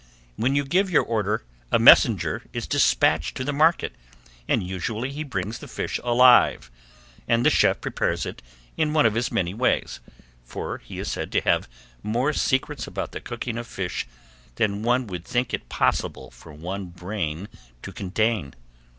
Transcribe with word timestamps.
When 0.35 0.55
you 0.55 0.65
give 0.65 0.89
your 0.89 1.03
order 1.03 1.43
a 1.71 1.77
messenger 1.77 2.41
is 2.53 2.65
dispatched 2.65 3.37
to 3.37 3.43
the 3.43 3.53
market 3.53 3.93
and 4.47 4.63
usually 4.67 5.11
he 5.11 5.23
brings 5.23 5.59
the 5.59 5.67
fish 5.67 5.99
alive 6.03 6.71
and 7.27 7.45
the 7.45 7.51
chef 7.51 7.79
prepares 7.81 8.25
it 8.25 8.41
in 8.77 8.93
one 8.93 9.05
of 9.05 9.13
his 9.13 9.31
many 9.31 9.53
ways, 9.53 9.99
for 10.43 10.79
he 10.79 10.97
is 10.97 11.07
said 11.11 11.31
to 11.33 11.41
have 11.41 11.69
more 12.01 12.33
secrets 12.33 12.87
about 12.87 13.11
the 13.11 13.21
cooking 13.21 13.59
of 13.59 13.67
fish 13.67 14.07
than 14.55 14.81
one 14.81 15.05
would 15.05 15.23
think 15.23 15.53
it 15.53 15.69
possible 15.69 16.31
for 16.31 16.51
one 16.51 16.87
brain 16.87 17.47
to 17.83 17.91
contain. 17.93 18.55